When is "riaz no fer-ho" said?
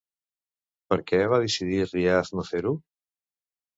1.91-2.77